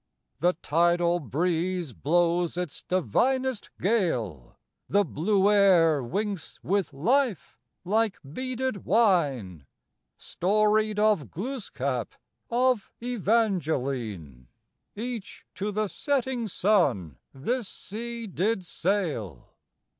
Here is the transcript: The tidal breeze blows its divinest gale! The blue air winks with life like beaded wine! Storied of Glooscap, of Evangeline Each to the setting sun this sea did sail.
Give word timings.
The 0.39 0.53
tidal 0.63 1.19
breeze 1.19 1.93
blows 1.93 2.57
its 2.57 2.81
divinest 2.81 3.69
gale! 3.79 4.57
The 4.89 5.05
blue 5.05 5.51
air 5.51 6.01
winks 6.03 6.57
with 6.63 6.91
life 6.91 7.55
like 7.85 8.17
beaded 8.33 8.83
wine! 8.83 9.67
Storied 10.17 10.97
of 10.97 11.29
Glooscap, 11.29 12.13
of 12.49 12.91
Evangeline 12.99 14.47
Each 14.95 15.45
to 15.53 15.71
the 15.71 15.87
setting 15.87 16.47
sun 16.47 17.19
this 17.31 17.67
sea 17.69 18.25
did 18.25 18.65
sail. 18.65 19.53